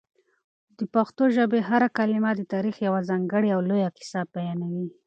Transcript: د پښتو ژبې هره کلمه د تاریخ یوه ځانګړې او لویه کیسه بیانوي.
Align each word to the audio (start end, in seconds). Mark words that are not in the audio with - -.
د 0.77 0.79
پښتو 0.93 1.23
ژبې 1.35 1.59
هره 1.69 1.87
کلمه 1.97 2.31
د 2.35 2.41
تاریخ 2.53 2.75
یوه 2.87 2.99
ځانګړې 3.09 3.49
او 3.55 3.61
لویه 3.69 3.89
کیسه 3.97 4.19
بیانوي. 4.33 4.87